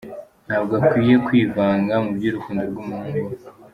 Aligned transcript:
Ntabwo 0.47 0.71
akwiye 0.79 1.15
kwivanga 1.25 1.93
mu 2.03 2.11
by’urukundo 2.17 2.61
rw’umuhungu 2.69 3.17
we. 3.25 3.33